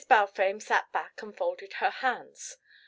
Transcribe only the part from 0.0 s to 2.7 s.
Balfame sat back and folded her hands.